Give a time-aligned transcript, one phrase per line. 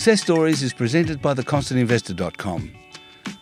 [0.00, 2.72] Success Stories is presented by theconstantinvestor.com.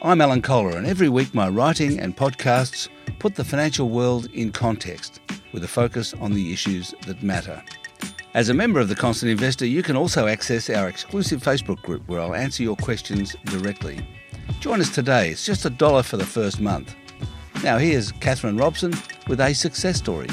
[0.03, 2.89] I'm Alan Kohler, and every week my writing and podcasts
[3.21, 5.21] put the financial world in context
[5.53, 7.63] with a focus on the issues that matter.
[8.35, 12.03] As a member of The Constant Investor, you can also access our exclusive Facebook group
[12.09, 14.05] where I'll answer your questions directly.
[14.59, 15.31] Join us today.
[15.31, 16.93] It's just a dollar for the first month.
[17.63, 18.95] Now, here's Catherine Robson
[19.29, 20.27] with a success story.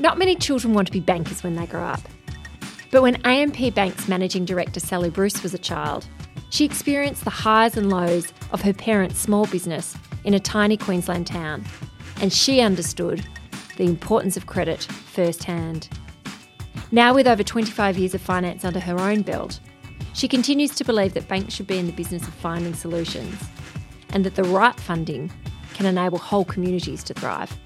[0.00, 2.00] Not many children want to be bankers when they grow up.
[2.92, 6.06] But when AMP Bank's managing director Sally Bruce was a child,
[6.50, 11.26] she experienced the highs and lows of her parents' small business in a tiny Queensland
[11.26, 11.64] town,
[12.20, 13.26] and she understood
[13.78, 15.88] the importance of credit firsthand.
[16.90, 19.58] Now, with over 25 years of finance under her own belt,
[20.12, 23.42] she continues to believe that banks should be in the business of finding solutions
[24.10, 25.32] and that the right funding
[25.72, 27.58] can enable whole communities to thrive.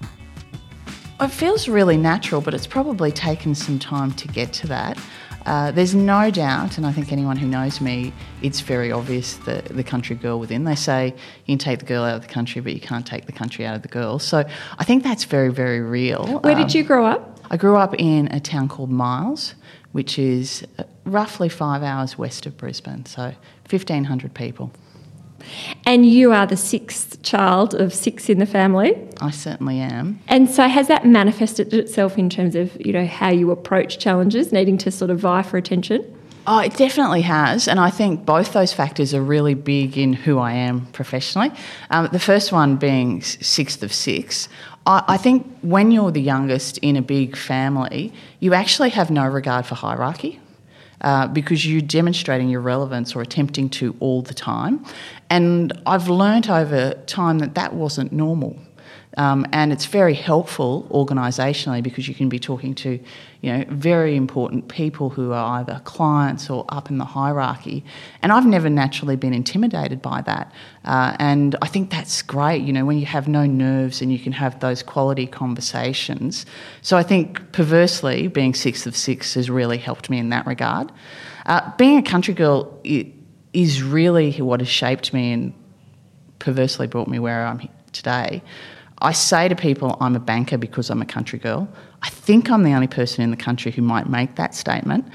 [1.19, 4.99] It feels really natural, but it's probably taken some time to get to that.
[5.47, 9.63] Uh, there's no doubt, and I think anyone who knows me, it's very obvious the,
[9.71, 10.63] the country girl within.
[10.65, 13.25] They say you can take the girl out of the country, but you can't take
[13.25, 14.19] the country out of the girl.
[14.19, 14.43] So
[14.77, 16.39] I think that's very, very real.
[16.39, 17.39] Where um, did you grow up?
[17.49, 19.55] I grew up in a town called Miles,
[19.93, 23.33] which is uh, roughly five hours west of Brisbane, so
[23.69, 24.71] 1,500 people.
[25.85, 28.97] And you are the sixth child of six in the family.
[29.21, 30.19] I certainly am.
[30.27, 34.51] And so has that manifested itself in terms of, you know, how you approach challenges,
[34.51, 36.13] needing to sort of vie for attention?
[36.49, 37.67] Oh, it definitely has.
[37.67, 41.51] And I think both those factors are really big in who I am professionally.
[41.89, 44.47] Um, the first one being sixth of six.
[44.85, 49.27] I, I think when you're the youngest in a big family, you actually have no
[49.27, 50.39] regard for hierarchy.
[51.01, 54.83] Uh, because you're demonstrating your relevance or attempting to all the time.
[55.29, 58.57] And I've learnt over time that that wasn't normal.
[59.17, 62.99] Um, and it's very helpful organisationally because you can be talking to,
[63.41, 67.83] you know, very important people who are either clients or up in the hierarchy.
[68.21, 70.51] And I've never naturally been intimidated by that.
[70.85, 74.19] Uh, and I think that's great, you know, when you have no nerves and you
[74.19, 76.45] can have those quality conversations.
[76.83, 80.91] So I think perversely, being six of six has really helped me in that regard.
[81.47, 82.79] Uh, being a country girl
[83.57, 85.51] is really what has shaped me and
[86.37, 88.43] perversely brought me where I'm today.
[88.99, 91.67] I say to people, I'm a banker because I'm a country girl.
[92.03, 95.05] I think I'm the only person in the country who might make that statement.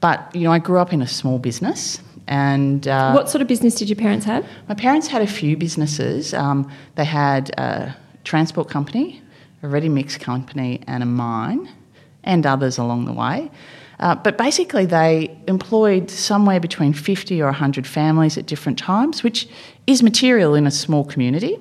[0.00, 2.00] But, you know, I grew up in a small business.
[2.28, 4.46] And uh, what sort of business did your parents have?
[4.68, 6.32] My parents had a few businesses.
[6.34, 9.20] Um, they had a transport company,
[9.64, 11.68] a ready mix company, and a mine,
[12.22, 13.50] and others along the way.
[14.00, 19.48] Uh, but basically, they employed somewhere between 50 or 100 families at different times, which
[19.86, 21.58] is material in a small community.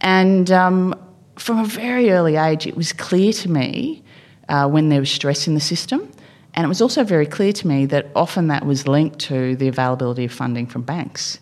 [0.00, 0.94] And um,
[1.36, 4.02] from a very early age, it was clear to me
[4.48, 6.10] uh, when there was stress in the system.
[6.54, 9.68] And it was also very clear to me that often that was linked to the
[9.68, 11.38] availability of funding from banks.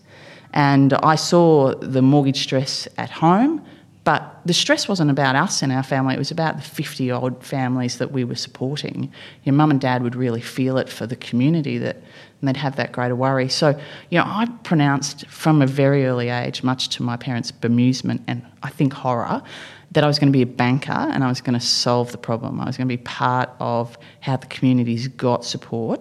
[0.52, 3.64] And I saw the mortgage stress at home,
[4.06, 7.42] but the stress wasn't about us and our family, it was about the 50 odd
[7.42, 9.12] families that we were supporting.
[9.42, 12.76] Your mum and dad would really feel it for the community that and they'd have
[12.76, 13.48] that greater worry.
[13.48, 13.70] So,
[14.10, 18.46] you know, I pronounced from a very early age, much to my parents' bemusement and
[18.62, 19.42] I think horror,
[19.90, 22.18] that I was going to be a banker and I was going to solve the
[22.18, 22.60] problem.
[22.60, 26.00] I was going to be part of how the communities got support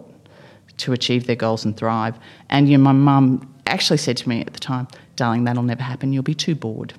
[0.77, 2.19] to achieve their goals and thrive.
[2.51, 5.81] And you know, my mum actually said to me at the time, darling, that'll never
[5.81, 6.13] happen.
[6.13, 6.93] You'll be too bored.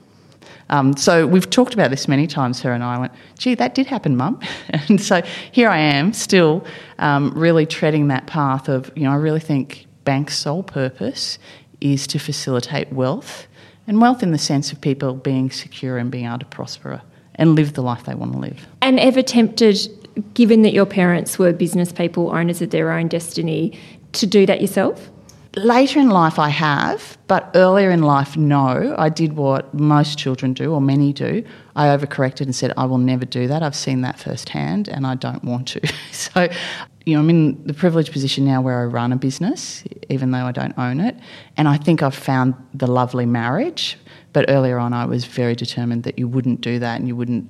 [0.69, 2.99] Um, so we've talked about this many times, her and I.
[2.99, 4.41] Went, gee, that did happen, mum.
[4.71, 5.23] and so
[5.53, 6.65] here I am, still
[6.99, 11.39] um, really treading that path of, you know, I really think bank's sole purpose
[11.81, 13.47] is to facilitate wealth,
[13.87, 17.03] and wealth in the sense of people being secure and being able to prosper
[17.37, 18.67] and live the life they want to live.
[18.81, 19.79] And ever tempted,
[20.35, 23.79] given that your parents were business people, owners of their own destiny,
[24.13, 25.11] to do that yourself?
[25.57, 28.95] Later in life, I have, but earlier in life, no.
[28.99, 31.45] I did what most children do, or many do.
[31.75, 33.63] I overcorrected and said, I will never do that.
[33.63, 35.81] I've seen that firsthand and I don't want to.
[36.13, 36.51] so,
[37.07, 40.45] you know, I'm in the privileged position now where I run a business, even though
[40.45, 41.17] I don't own it.
[41.57, 43.97] And I think I've found the lovely marriage.
[44.35, 47.49] But earlier on, I was very determined that you wouldn't do that and you wouldn't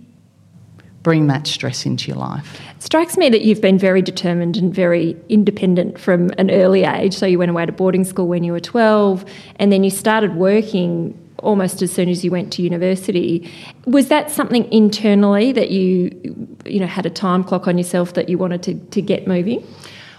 [1.06, 2.60] bring that stress into your life.
[2.74, 7.14] It strikes me that you've been very determined and very independent from an early age.
[7.14, 9.24] So you went away to boarding school when you were 12
[9.60, 13.48] and then you started working almost as soon as you went to university.
[13.84, 16.10] Was that something internally that you
[16.64, 19.64] you know had a time clock on yourself that you wanted to, to get moving?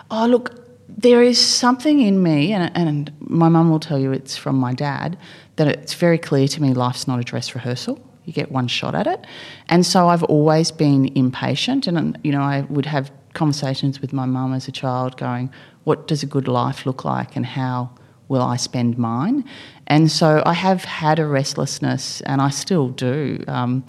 [0.10, 0.56] Oh look,
[0.88, 4.74] there is something in me, and, and my mum will tell you it's from my
[4.74, 5.18] dad,
[5.58, 8.94] that it's very clear to me life's not a dress rehearsal you get one shot
[8.94, 9.26] at it.
[9.70, 14.26] And so I've always been impatient, and you know, I would have conversations with my
[14.26, 15.50] mum as a child, going,
[15.86, 17.90] "What does a good life look like, and how
[18.28, 19.46] will I spend mine?"
[19.88, 23.44] And so I have had a restlessness, and I still do.
[23.48, 23.84] Um,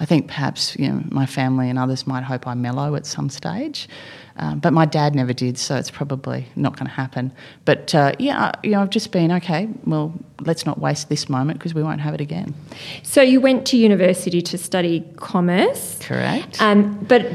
[0.00, 3.28] I think perhaps you know my family and others might hope I mellow at some
[3.28, 3.88] stage,
[4.36, 7.32] um, but my dad never did, so it's probably not going to happen.
[7.64, 9.68] But uh, yeah, you know, I've just been okay.
[9.84, 12.54] Well, let's not waste this moment because we won't have it again.
[13.02, 16.60] So you went to university to study commerce, correct?
[16.60, 17.26] Um, but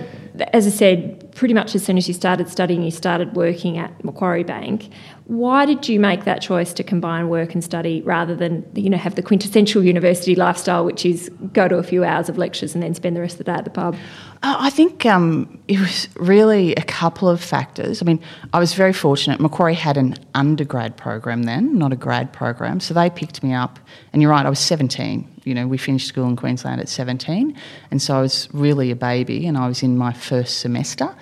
[0.54, 4.03] as I said, pretty much as soon as you started studying, you started working at
[4.03, 4.89] Macquarie Bank.
[5.24, 8.97] Why did you make that choice to combine work and study rather than you know
[8.97, 12.83] have the quintessential university lifestyle, which is go to a few hours of lectures and
[12.83, 13.95] then spend the rest of the day at the pub?
[14.44, 18.01] Uh, I think um, it was really a couple of factors.
[18.01, 18.19] I mean,
[18.51, 19.39] I was very fortunate.
[19.39, 23.80] Macquarie had an undergrad program then, not a grad program, so they picked me up.
[24.12, 27.57] And you're right, I was 17 you know, we finished school in Queensland at 17,
[27.92, 31.13] and so I was really a baby, and I was in my first semester.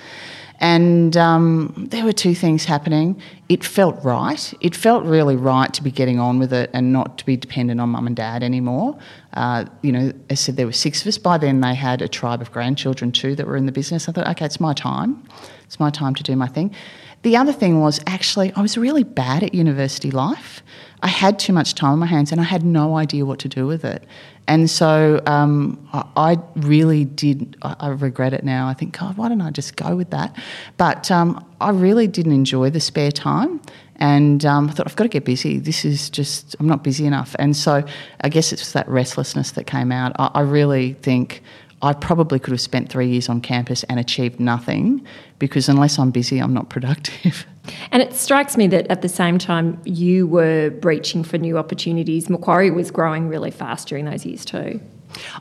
[0.59, 3.21] And um, there were two things happening.
[3.47, 4.53] It felt right.
[4.59, 7.79] It felt really right to be getting on with it and not to be dependent
[7.79, 8.97] on mum and dad anymore.
[9.33, 11.17] Uh, you know, I said, there were six of us.
[11.17, 14.09] By then, they had a tribe of grandchildren too that were in the business.
[14.09, 15.23] I thought, okay, it's my time.
[15.65, 16.73] It's my time to do my thing.
[17.23, 20.61] The other thing was actually, I was really bad at university life.
[21.01, 23.47] I had too much time on my hands and I had no idea what to
[23.47, 24.03] do with it.
[24.47, 28.67] And so um, I, really did, I, regret it now.
[28.67, 30.35] I think, God, why don't I just go with that?
[30.77, 33.61] But um, I really didn't enjoy the spare time.
[33.97, 35.59] And um, I thought, I've got to get busy.
[35.59, 37.35] This is just, I'm not busy enough.
[37.39, 37.83] And so
[38.21, 40.13] I guess it's that restlessness that came out.
[40.17, 41.43] I, I really think
[41.81, 45.05] I probably could have spent three years on campus and achieved nothing
[45.37, 47.45] because unless I'm busy, I'm not productive.
[47.91, 52.29] And it strikes me that at the same time you were breaching for new opportunities,
[52.29, 54.79] Macquarie was growing really fast during those years too.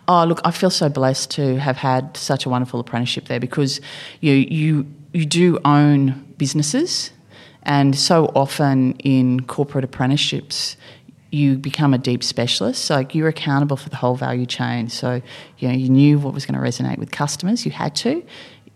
[0.08, 3.80] Oh, look, I feel so blessed to have had such a wonderful apprenticeship there because
[4.20, 7.10] you you you do own businesses,
[7.62, 10.76] and so often in corporate apprenticeships,
[11.30, 12.84] you become a deep specialist.
[12.84, 14.88] So you're accountable for the whole value chain.
[14.88, 15.20] So
[15.58, 17.64] you know you knew what was going to resonate with customers.
[17.64, 18.24] You had to.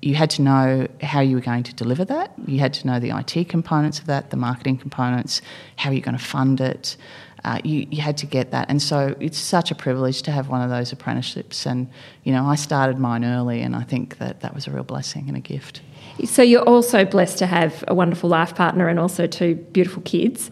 [0.03, 2.33] You had to know how you were going to deliver that.
[2.47, 5.43] You had to know the IT components of that, the marketing components,
[5.77, 6.97] how you're going to fund it.
[7.45, 8.69] Uh, you, you had to get that.
[8.71, 11.67] And so it's such a privilege to have one of those apprenticeships.
[11.67, 11.89] And,
[12.25, 15.25] you know, I started mine early, and I think that that was a real blessing
[15.29, 15.81] and a gift.
[16.25, 20.51] So you're also blessed to have a wonderful life partner and also two beautiful kids.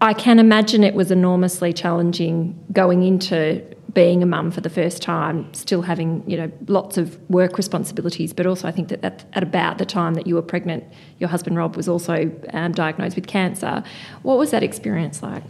[0.00, 3.62] I can imagine it was enormously challenging going into
[3.96, 8.34] being a mum for the first time, still having you know lots of work responsibilities,
[8.34, 10.84] but also I think that at, about the time that you were pregnant,
[11.18, 13.82] your husband Rob was also um, diagnosed with cancer.
[14.22, 15.42] What was that experience like?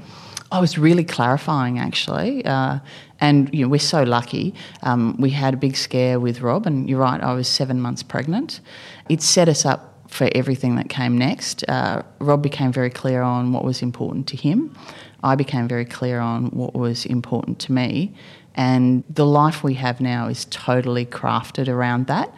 [0.53, 2.79] I was really clarifying actually, uh,
[3.21, 4.55] and you know we're so lucky.
[4.85, 8.05] Um, we had a big scare with Rob, and you're right, I was seven months
[8.05, 8.61] pregnant.
[9.09, 11.63] It set us up for everything that came next.
[11.69, 14.75] Uh, Rob became very clear on what was important to him.
[15.23, 18.15] I became very clear on what was important to me.
[18.55, 22.33] And the life we have now is totally crafted around that.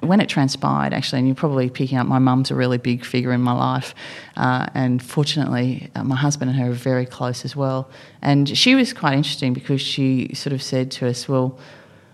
[0.00, 3.32] When it transpired, actually, and you're probably picking up, my mum's a really big figure
[3.32, 3.94] in my life.
[4.36, 7.90] Uh, and fortunately, uh, my husband and her are very close as well.
[8.22, 11.58] And she was quite interesting because she sort of said to us, Well,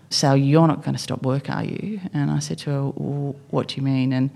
[0.09, 1.99] Sal, you're not going to stop work, are you?
[2.13, 4.11] And I said to her, well, What do you mean?
[4.13, 4.31] And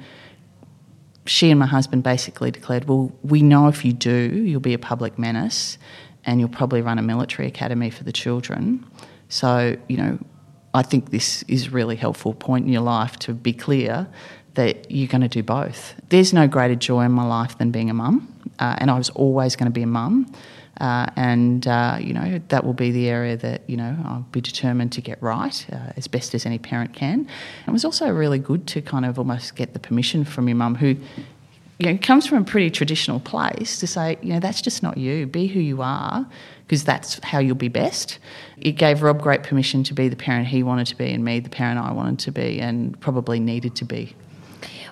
[1.26, 4.80] she and my husband basically declared, well, we know if you do, you'll be a
[4.80, 5.78] public menace
[6.26, 8.86] and you'll probably run a military academy for the children.
[9.30, 10.20] So, you know,
[10.74, 14.08] I think this is a really helpful point in your life to be clear
[14.56, 15.96] that you're going to do both.
[16.10, 19.10] There's no greater joy in my life than being a mum, uh, and I was
[19.12, 20.32] always going to be a mum.
[20.82, 24.42] Uh, and uh, you know that will be the area that you know I'll be
[24.42, 27.28] determined to get right uh, as best as any parent can.
[27.66, 30.76] It was also really good to kind of almost get the permission from your mum,
[30.76, 30.98] who
[31.78, 34.98] you know comes from a pretty traditional place, to say you know that's just not
[34.98, 35.26] you.
[35.28, 36.26] Be who you are,
[36.68, 38.20] because that's how you'll be best.
[38.58, 41.40] It gave Rob great permission to be the parent he wanted to be, and me
[41.40, 44.14] the parent I wanted to be, and probably needed to be.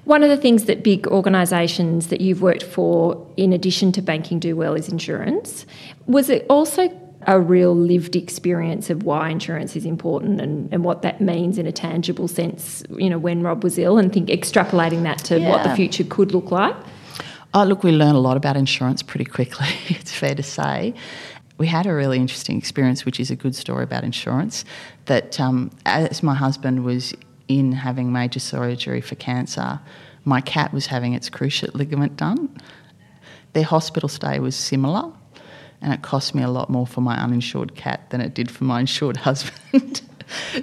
[0.05, 4.39] One of the things that big organisations that you've worked for, in addition to banking,
[4.39, 5.65] do well is insurance.
[6.07, 6.89] Was it also
[7.25, 11.65] a real lived experience of why insurance is important and, and what that means in
[11.65, 15.49] a tangible sense, you know, when Rob was ill and think extrapolating that to yeah.
[15.49, 16.75] what the future could look like?
[17.53, 20.93] Oh, look, we learn a lot about insurance pretty quickly, it's fair to say.
[21.57, 24.65] We had a really interesting experience, which is a good story about insurance.
[25.05, 27.13] That um, as my husband was
[27.47, 29.79] in having major surgery for cancer,
[30.25, 32.55] my cat was having its cruciate ligament done.
[33.53, 35.11] Their hospital stay was similar,
[35.81, 38.63] and it cost me a lot more for my uninsured cat than it did for
[38.63, 40.01] my insured husband.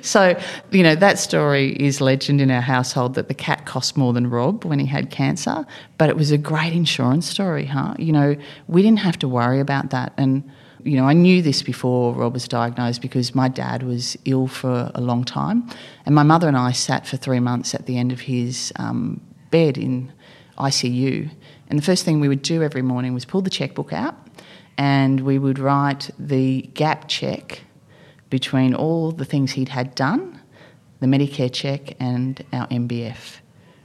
[0.02, 4.12] so, you know, that story is legend in our household that the cat cost more
[4.12, 5.66] than Rob when he had cancer,
[5.98, 7.94] but it was a great insurance story, huh?
[7.98, 10.14] You know, we didn't have to worry about that.
[10.16, 10.50] And,
[10.84, 14.90] you know, I knew this before Rob was diagnosed because my dad was ill for
[14.94, 15.68] a long time.
[16.06, 19.20] And my mother and I sat for three months at the end of his um,
[19.50, 20.12] bed in
[20.58, 21.30] ICU.
[21.68, 24.16] And the first thing we would do every morning was pull the checkbook out
[24.76, 27.62] and we would write the gap check
[28.30, 30.40] between all the things he'd had done,
[31.00, 33.40] the Medicare check and our MBF.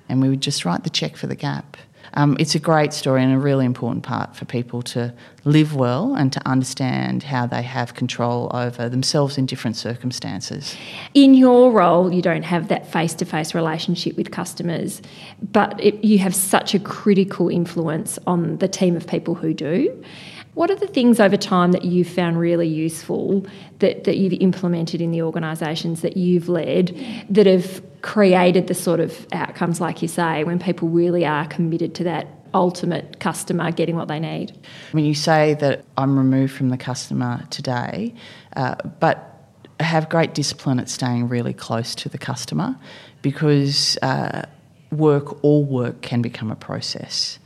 [0.08, 1.78] And we would just write the check for the gap.
[2.14, 6.16] Um, it's a great story and a really important part for people to live well
[6.16, 10.76] and to understand how they have control over themselves in different circumstances.
[11.14, 15.02] In your role, you don't have that face to face relationship with customers,
[15.52, 20.04] but it, you have such a critical influence on the team of people who do.
[20.56, 23.46] What are the things over time that you've found really useful
[23.80, 26.98] that, that you've implemented in the organisations that you've led
[27.30, 31.94] that have created the sort of outcomes, like you say, when people really are committed
[31.96, 34.58] to that ultimate customer getting what they need?
[34.92, 38.14] When you say that I'm removed from the customer today,
[38.56, 39.34] uh, but
[39.82, 42.78] have great discipline at staying really close to the customer
[43.22, 44.44] because uh,
[44.90, 47.40] work, all work can become a process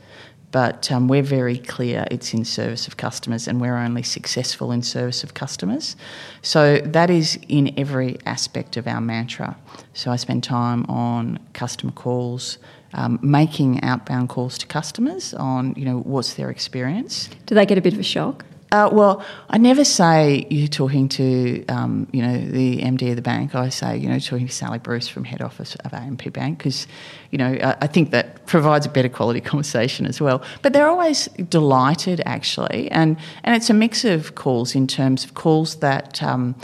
[0.52, 4.82] but um, we're very clear it's in service of customers and we're only successful in
[4.82, 5.96] service of customers.
[6.42, 9.56] So that is in every aspect of our mantra.
[9.94, 12.58] So I spend time on customer calls,
[12.92, 17.28] um, making outbound calls to customers on, you know, what's their experience.
[17.46, 18.44] Do they get a bit of a shock?
[18.72, 23.22] Uh, well, I never say you're talking to, um, you know, the MD of the
[23.22, 23.56] bank.
[23.56, 26.86] I say, you know, talking to Sally Bruce from head office of AMP Bank because,
[27.32, 30.40] you know, I, I, think that provides a better quality conversation as well.
[30.62, 35.34] But they're always delighted, actually, and and it's a mix of calls in terms of
[35.34, 36.54] calls that um,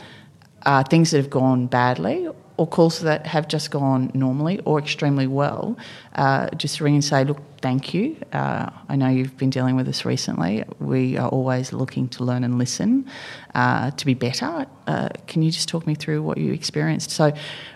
[0.64, 5.26] are things that have gone badly or calls that have just gone normally or extremely
[5.26, 5.76] well,
[6.14, 8.16] uh, just ring and say, look, thank you.
[8.32, 10.64] Uh, I know you've been dealing with us recently.
[10.78, 13.06] We are always looking to learn and listen
[13.54, 14.66] uh, to be better.
[14.86, 17.10] Uh, can you just talk me through what you experienced?
[17.10, 17.32] So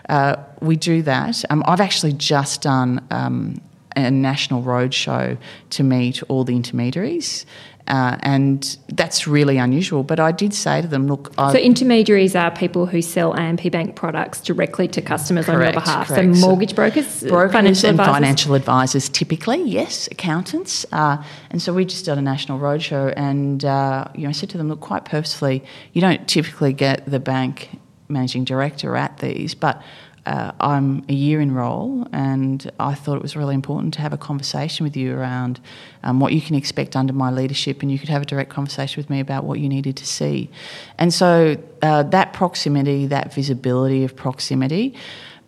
[0.09, 1.43] uh, we do that.
[1.49, 3.61] Um, I've actually just done um,
[3.95, 5.37] a national roadshow
[5.71, 7.45] to meet all the intermediaries.
[7.87, 10.03] Uh, and that's really unusual.
[10.03, 11.33] But I did say to them, look.
[11.37, 15.63] I, so, intermediaries are people who sell AMP Bank products directly to customers correct, on
[15.63, 16.07] your behalf.
[16.07, 16.35] Correct.
[16.37, 18.15] So, mortgage brokers, brokers financial and advisors?
[18.15, 20.85] financial advisors, typically, yes, accountants.
[20.91, 24.49] Uh, and so, we just did a national roadshow, and uh, you know, I said
[24.51, 27.69] to them, look, quite purposely, you don't typically get the bank
[28.07, 29.81] managing director at these, but
[30.25, 34.13] uh, I'm a year in role, and I thought it was really important to have
[34.13, 35.59] a conversation with you around
[36.03, 39.01] um, what you can expect under my leadership, and you could have a direct conversation
[39.01, 40.49] with me about what you needed to see.
[40.97, 44.93] And so uh, that proximity, that visibility of proximity,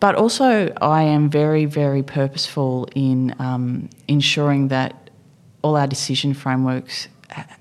[0.00, 5.10] but also I am very, very purposeful in um, ensuring that
[5.62, 7.08] all our decision frameworks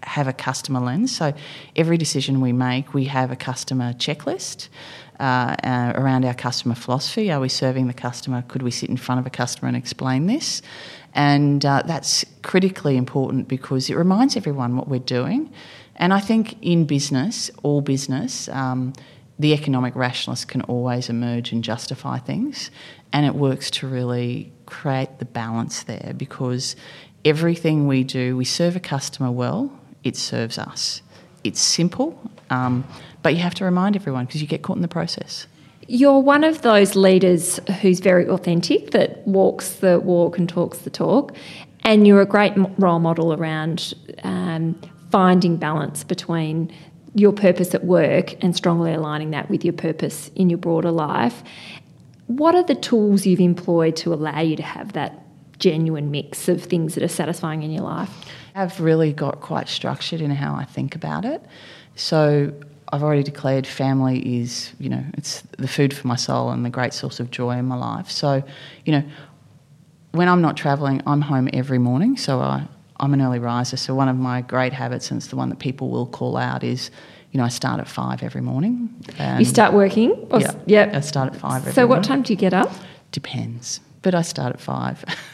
[0.03, 1.15] have a customer lens.
[1.15, 1.33] So
[1.75, 4.69] every decision we make, we have a customer checklist
[5.23, 7.31] uh, uh, around our customer philosophy.
[7.31, 8.43] Are we serving the customer?
[8.49, 10.61] Could we sit in front of a customer and explain this?
[11.13, 15.49] And uh, that's critically important because it reminds everyone what we're doing.
[15.95, 18.91] And I think in business, all business, um,
[19.39, 22.69] the economic rationalist can always emerge and justify things.
[23.13, 26.75] And it works to really create the balance there because
[27.23, 29.71] everything we do, we serve a customer well,
[30.03, 31.01] it serves us.
[31.45, 32.19] It's simple,
[32.49, 32.83] um,
[33.21, 35.47] but you have to remind everyone because you get caught in the process.
[35.87, 40.89] You're one of those leaders who's very authentic, that walks the walk and talks the
[40.89, 41.35] talk,
[41.83, 44.79] and you're a great role model around um,
[45.11, 46.71] finding balance between
[47.15, 51.43] your purpose at work and strongly aligning that with your purpose in your broader life.
[52.27, 55.19] What are the tools you've employed to allow you to have that
[55.59, 58.09] genuine mix of things that are satisfying in your life?
[58.55, 61.43] I've really got quite structured in how I think about it.
[61.95, 62.53] So
[62.91, 66.69] I've already declared family is, you know, it's the food for my soul and the
[66.69, 68.09] great source of joy in my life.
[68.09, 68.43] So,
[68.85, 69.03] you know,
[70.11, 72.17] when I'm not travelling, I'm home every morning.
[72.17, 72.67] So I,
[72.99, 73.77] I'm an early riser.
[73.77, 76.63] So one of my great habits, and it's the one that people will call out,
[76.63, 76.91] is,
[77.31, 78.93] you know, I start at five every morning.
[79.39, 80.27] you start working?
[80.39, 80.53] yeah.
[80.67, 80.93] Yep.
[80.93, 82.03] I start at five So what morning.
[82.07, 82.71] time do you get up?
[83.11, 83.79] Depends.
[84.03, 85.03] But I start at five.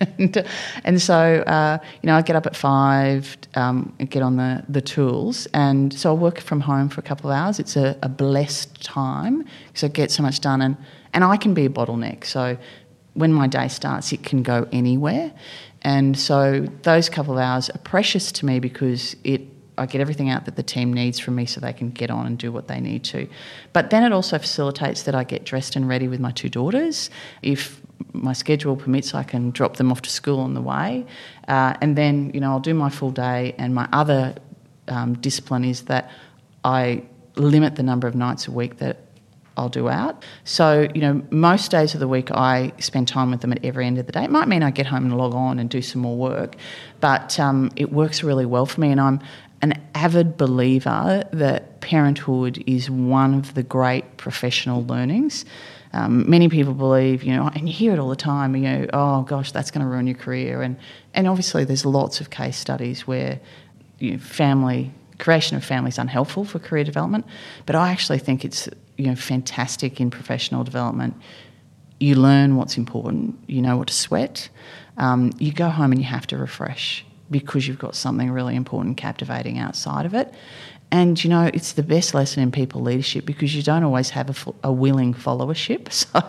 [0.00, 0.44] and,
[0.84, 4.80] and so, uh, you know, I get up at five, um, get on the, the
[4.80, 7.58] tools, and so I work from home for a couple of hours.
[7.58, 10.76] It's a, a blessed time because I get so much done, and,
[11.12, 12.24] and I can be a bottleneck.
[12.24, 12.56] So
[13.14, 15.32] when my day starts, it can go anywhere.
[15.82, 19.42] And so those couple of hours are precious to me because it
[19.80, 22.26] I get everything out that the team needs from me so they can get on
[22.26, 23.26] and do what they need to.
[23.72, 27.08] But then it also facilitates that I get dressed and ready with my two daughters.
[27.42, 27.80] If
[28.12, 31.06] my schedule permits, I can drop them off to school on the way.
[31.48, 33.54] Uh, and then, you know, I'll do my full day.
[33.56, 34.34] And my other
[34.88, 36.10] um, discipline is that
[36.62, 37.02] I
[37.36, 38.98] limit the number of nights a week that
[39.56, 40.24] I'll do out.
[40.44, 43.86] So, you know, most days of the week I spend time with them at every
[43.86, 44.24] end of the day.
[44.24, 46.56] It might mean I get home and log on and do some more work,
[47.00, 48.90] but um, it works really well for me.
[48.90, 49.20] And I'm
[49.62, 55.44] an avid believer that parenthood is one of the great professional learnings.
[55.92, 58.86] Um, many people believe, you know, and you hear it all the time, you know,
[58.92, 60.62] oh gosh, that's going to ruin your career.
[60.62, 60.76] And,
[61.14, 63.40] and obviously, there's lots of case studies where
[63.98, 67.26] you know, family creation of family is unhelpful for career development,
[67.66, 71.14] but I actually think it's you know fantastic in professional development.
[71.98, 73.38] You learn what's important.
[73.46, 74.48] You know what to sweat.
[74.96, 78.96] Um, you go home and you have to refresh because you've got something really important,
[78.96, 80.34] captivating outside of it.
[80.92, 84.30] And you know, it's the best lesson in people leadership because you don't always have
[84.30, 85.88] a, a, willing followership.
[86.10, 86.20] So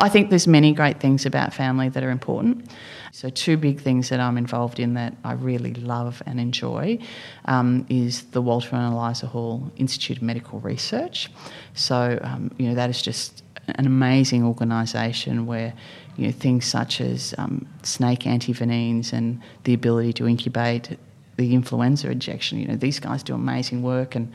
[0.00, 2.70] I think there's many great things about family that are important.
[3.12, 6.98] So two big things that I'm involved in that I really love and enjoy
[7.46, 11.30] um, is the Walter and Eliza Hall Institute of Medical Research.
[11.74, 15.74] So um, you know that is just an amazing organisation where
[16.18, 20.98] you know things such as um, snake antivenines and the ability to incubate
[21.38, 22.58] the influenza injection.
[22.58, 24.30] You know, these guys do amazing work, and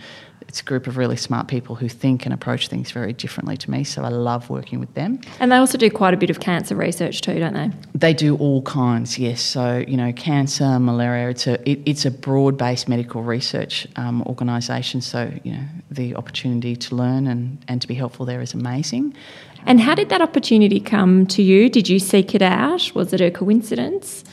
[0.48, 3.70] it's a group of really smart people who think and approach things very differently to
[3.70, 3.84] me.
[3.84, 5.20] So I love working with them.
[5.40, 7.72] And they also do quite a bit of cancer research too, don't they?
[7.94, 9.42] They do all kinds, yes.
[9.42, 11.30] So you know, cancer, malaria.
[11.30, 15.02] It's a it, it's a broad based medical research um, organisation.
[15.02, 19.14] So you know, the opportunity to learn and and to be helpful there is amazing.
[19.66, 21.70] And how did that opportunity come to you?
[21.70, 22.92] Did you seek it out?
[22.94, 24.24] Was it a coincidence?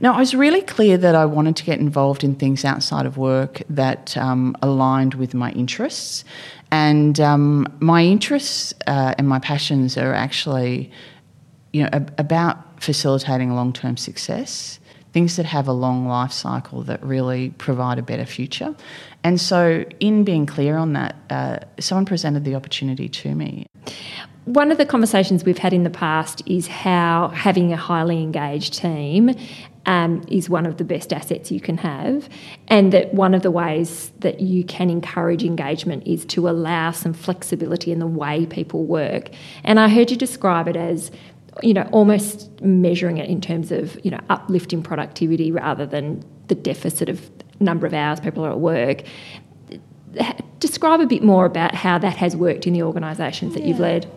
[0.00, 3.16] No, I was really clear that I wanted to get involved in things outside of
[3.16, 6.24] work that um, aligned with my interests.
[6.70, 10.90] And um, my interests uh, and my passions are actually,
[11.72, 14.79] you know, ab- about facilitating long-term success,
[15.12, 18.74] things that have a long life cycle that really provide a better future.
[19.24, 23.66] And so, in being clear on that, uh, someone presented the opportunity to me.
[24.44, 28.74] One of the conversations we've had in the past is how having a highly engaged
[28.74, 29.34] team
[29.86, 32.28] um, is one of the best assets you can have,
[32.68, 37.12] and that one of the ways that you can encourage engagement is to allow some
[37.12, 39.30] flexibility in the way people work.
[39.64, 41.10] And I heard you describe it as
[41.62, 46.54] you know almost measuring it in terms of you know uplifting productivity rather than the
[46.54, 49.02] deficit of number of hours people are at work
[50.60, 53.68] describe a bit more about how that has worked in the organisations that yeah.
[53.68, 54.10] you've led.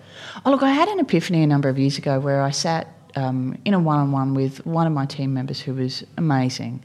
[0.45, 3.57] Oh, look, I had an epiphany a number of years ago where I sat um,
[3.65, 6.83] in a one on one with one of my team members who was amazing.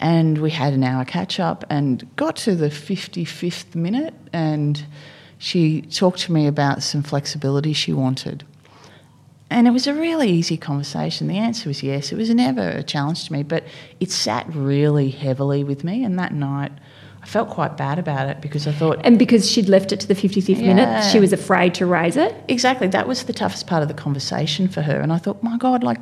[0.00, 4.84] And we had an hour catch up and got to the 55th minute, and
[5.38, 8.44] she talked to me about some flexibility she wanted.
[9.54, 11.28] And it was a really easy conversation.
[11.28, 12.10] The answer was yes.
[12.10, 13.62] It was never a challenge to me, but
[14.00, 16.02] it sat really heavily with me.
[16.02, 16.72] And that night,
[17.22, 19.00] I felt quite bad about it because I thought.
[19.04, 20.74] And because she'd left it to the 55th yeah.
[20.74, 22.34] minute, she was afraid to raise it?
[22.48, 22.88] Exactly.
[22.88, 25.00] That was the toughest part of the conversation for her.
[25.00, 26.00] And I thought, my God, like,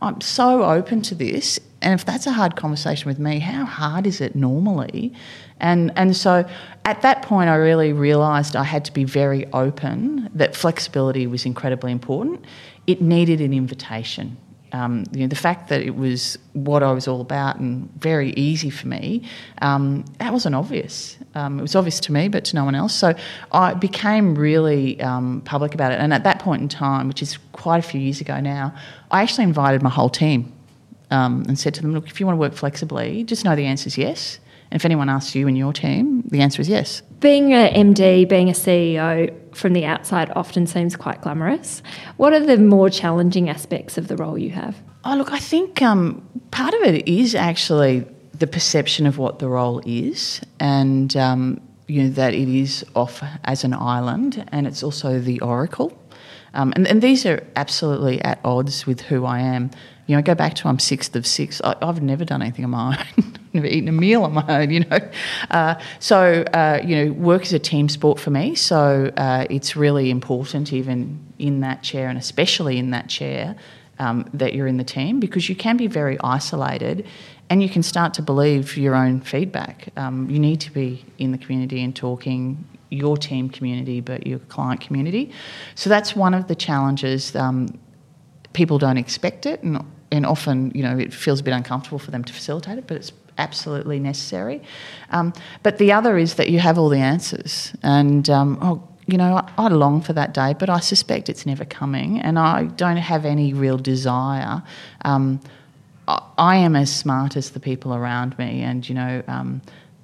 [0.00, 1.60] I'm so open to this.
[1.82, 5.12] And if that's a hard conversation with me, how hard is it normally?
[5.60, 6.48] And, and so
[6.86, 11.44] at that point, I really realised I had to be very open, that flexibility was
[11.44, 12.44] incredibly important.
[12.86, 14.36] It needed an invitation
[14.74, 18.32] um, you know, the fact that it was what I was all about and very
[18.32, 19.22] easy for me,
[19.62, 21.16] um, that wasn't obvious.
[21.36, 22.92] Um, it was obvious to me, but to no one else.
[22.92, 23.14] So
[23.52, 26.00] I became really um, public about it.
[26.00, 28.74] And at that point in time, which is quite a few years ago now,
[29.12, 30.52] I actually invited my whole team
[31.12, 33.66] um, and said to them, look, if you want to work flexibly, just know the
[33.66, 34.40] answer is yes.
[34.70, 37.02] And if anyone asks you and your team, the answer is yes.
[37.20, 41.82] Being an MD, being a CEO from the outside often seems quite glamorous.
[42.16, 44.76] What are the more challenging aspects of the role you have?
[45.04, 49.48] Oh, look, I think um, part of it is actually the perception of what the
[49.48, 54.82] role is and um, you know that it is off as an island and it's
[54.82, 55.98] also the oracle.
[56.54, 59.70] Um, and, and, these are absolutely at odds with who I am.
[60.06, 61.60] You know, I go back to I'm sixth of six.
[61.64, 64.70] I, have never done anything of my own, never eaten a meal on my own.
[64.70, 64.98] You know,
[65.50, 68.54] uh, so uh, you know, work is a team sport for me.
[68.54, 73.56] So uh, it's really important, even in that chair, and especially in that chair,
[73.98, 77.06] um, that you're in the team because you can be very isolated,
[77.48, 79.88] and you can start to believe your own feedback.
[79.96, 84.38] Um, you need to be in the community and talking your team community, but your
[84.40, 85.32] client community.
[85.74, 87.34] So that's one of the challenges.
[87.34, 87.78] Um,
[88.52, 92.10] people don't expect it, and, and often, you know, it feels a bit uncomfortable for
[92.10, 94.62] them to facilitate it, but it's absolutely necessary.
[95.10, 97.72] Um, but the other is that you have all the answers.
[97.82, 101.46] And, um, oh, you know, I, I long for that day, but I suspect it's
[101.46, 102.20] never coming.
[102.20, 104.62] And I don't have any real desire.
[105.04, 105.40] Um,
[106.08, 108.62] I, I am as smart as the people around me.
[108.62, 109.62] And, you know, um,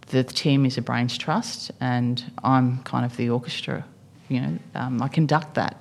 [0.09, 3.85] the team is a brains trust, and I'm kind of the orchestra.
[4.29, 5.81] You know, um, I conduct that.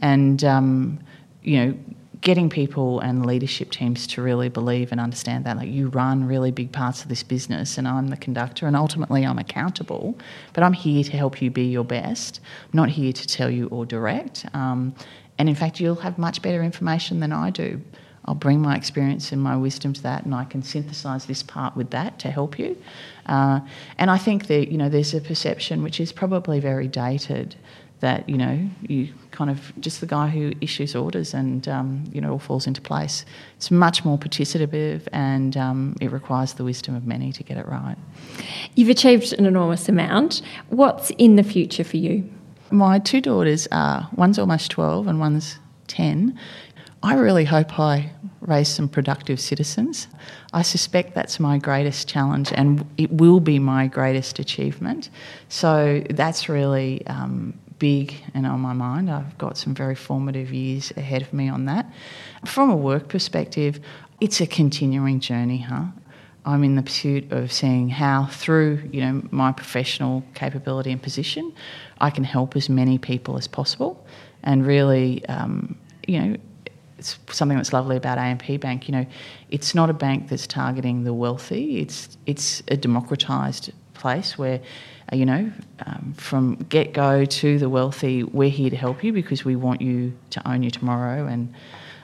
[0.00, 1.00] And, um,
[1.42, 1.74] you know,
[2.20, 6.50] getting people and leadership teams to really believe and understand that like you run really
[6.50, 10.18] big parts of this business and I'm the conductor and ultimately I'm accountable
[10.52, 13.68] but I'm here to help you be your best I'm not here to tell you
[13.68, 14.46] or direct.
[14.52, 14.94] Um,
[15.38, 17.80] and in fact you'll have much better information than I do.
[18.26, 21.74] I'll bring my experience and my wisdom to that and I can synthesize this part
[21.74, 22.76] with that to help you.
[23.24, 23.60] Uh,
[23.96, 27.56] and I think that you know there's a perception which is probably very dated
[28.00, 32.20] that you know you kind of just the guy who issues orders and um, you
[32.20, 33.24] know all falls into place.
[33.56, 37.66] It's much more participative and um, it requires the wisdom of many to get it
[37.66, 37.96] right.
[38.74, 40.42] You've achieved an enormous amount.
[40.68, 42.28] What's in the future for you?
[42.70, 46.38] My two daughters are one's almost twelve and one's ten.
[47.02, 48.10] I really hope I
[48.40, 50.06] raise some productive citizens.
[50.52, 55.08] I suspect that's my greatest challenge and it will be my greatest achievement.
[55.48, 59.10] So that's really um, big and on my mind.
[59.10, 61.92] I've got some very formative years ahead of me on that.
[62.44, 63.80] From a work perspective,
[64.20, 65.86] it's a continuing journey, huh?
[66.44, 71.52] I'm in the pursuit of seeing how, through you know my professional capability and position,
[72.00, 74.06] I can help as many people as possible,
[74.42, 76.36] and really, um, you know,
[76.98, 78.88] it's something that's lovely about AMP Bank.
[78.88, 79.06] You know,
[79.50, 81.80] it's not a bank that's targeting the wealthy.
[81.80, 84.60] It's it's a democratised place where
[85.12, 85.50] you know,
[85.86, 89.80] um, from get go to the wealthy, we're here to help you because we want
[89.80, 91.26] you to own you tomorrow.
[91.26, 91.52] And,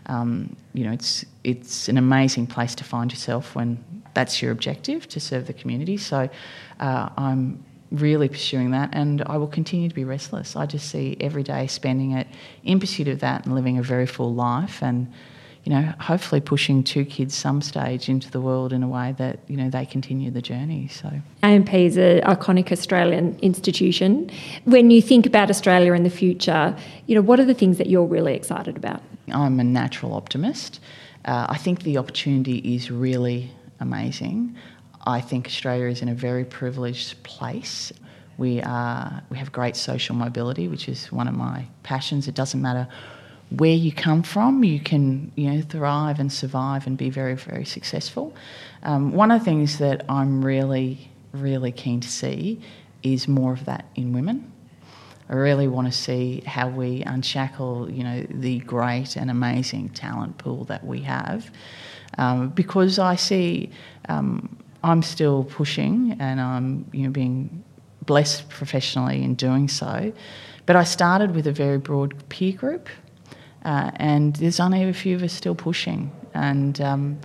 [0.06, 3.82] um, you know, it's, it's an amazing place to find yourself when
[4.14, 5.96] that's your objective to serve the community.
[5.96, 6.28] So
[6.80, 10.56] uh, I'm really pursuing that and I will continue to be restless.
[10.56, 12.26] I just see every day spending it
[12.64, 14.82] in pursuit of that and living a very full life.
[14.82, 15.12] And,
[15.66, 19.40] you know, hopefully pushing two kids some stage into the world in a way that,
[19.48, 20.86] you know, they continue the journey.
[20.86, 21.10] So
[21.42, 24.30] AMP is an iconic Australian institution.
[24.64, 26.76] When you think about Australia in the future,
[27.06, 29.02] you know, what are the things that you're really excited about?
[29.32, 30.78] I'm a natural optimist.
[31.24, 33.50] Uh, I think the opportunity is really
[33.80, 34.54] amazing.
[35.04, 37.92] I think Australia is in a very privileged place.
[38.38, 42.28] We are we have great social mobility, which is one of my passions.
[42.28, 42.86] It doesn't matter
[43.50, 47.64] where you come from, you can you know thrive and survive and be very very
[47.64, 48.34] successful.
[48.82, 52.60] Um, one of the things that I'm really really keen to see
[53.02, 54.52] is more of that in women.
[55.28, 60.38] I really want to see how we unshackle you know the great and amazing talent
[60.38, 61.50] pool that we have,
[62.18, 63.70] um, because I see
[64.08, 67.62] um, I'm still pushing and I'm you know being
[68.06, 70.12] blessed professionally in doing so.
[70.64, 72.88] But I started with a very broad peer group
[73.66, 76.12] uh, and there's only a few of us still pushing.
[76.34, 77.18] And um,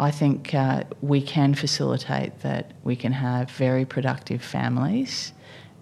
[0.00, 5.32] I think uh, we can facilitate that we can have very productive families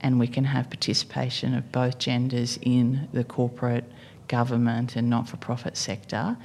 [0.00, 3.84] and we can have participation of both genders in the corporate,
[4.26, 6.36] government, and not for profit sector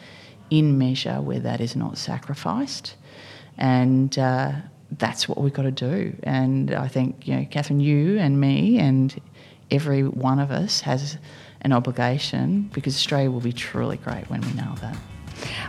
[0.52, 2.96] in measure where that is not sacrificed.
[3.58, 4.52] And uh,
[5.00, 6.16] that's what we've got to do.
[6.22, 9.20] And I think, you know, Catherine, you and me and
[9.72, 11.18] every one of us has
[11.62, 14.98] an obligation because Australia will be truly great when we know that.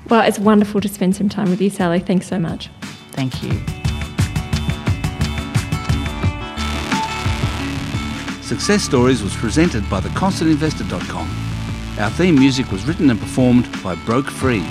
[0.09, 2.01] Well, it's wonderful to spend some time with you, Sally.
[2.01, 2.71] Thanks so much.
[3.13, 3.53] Thank you.
[8.43, 11.49] Success Stories was presented by theconstantinvestor.com.
[11.99, 14.65] Our theme music was written and performed by Broke Free.